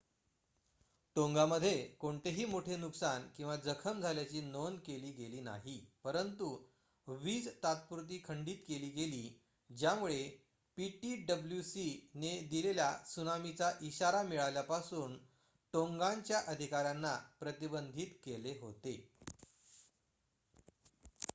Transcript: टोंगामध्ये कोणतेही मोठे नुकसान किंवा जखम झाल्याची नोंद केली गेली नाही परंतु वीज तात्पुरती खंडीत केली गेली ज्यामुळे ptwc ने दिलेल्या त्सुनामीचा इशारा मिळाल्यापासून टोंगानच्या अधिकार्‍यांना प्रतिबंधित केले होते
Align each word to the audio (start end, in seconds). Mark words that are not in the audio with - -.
टोंगामध्ये 1.15 1.75
कोणतेही 1.99 2.45
मोठे 2.45 2.75
नुकसान 2.75 3.27
किंवा 3.37 3.55
जखम 3.55 3.99
झाल्याची 4.01 4.41
नोंद 4.41 4.79
केली 4.79 5.11
गेली 5.11 5.39
नाही 5.39 5.79
परंतु 6.03 6.55
वीज 7.07 7.47
तात्पुरती 7.63 8.21
खंडीत 8.23 8.57
केली 8.67 8.89
गेली 8.89 9.27
ज्यामुळे 9.69 10.21
ptwc 10.77 11.83
ने 12.15 12.39
दिलेल्या 12.49 12.91
त्सुनामीचा 13.05 13.71
इशारा 13.81 14.21
मिळाल्यापासून 14.23 15.17
टोंगानच्या 15.73 16.41
अधिकार्‍यांना 16.47 17.15
प्रतिबंधित 17.39 18.15
केले 18.23 18.57
होते 18.61 18.95